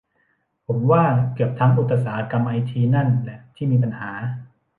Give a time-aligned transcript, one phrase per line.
[0.67, 1.03] ผมว่า
[1.33, 4.11] เกือบทั้งอุตสาหกรรมไอทีนั่นแหละที่มีปัญหา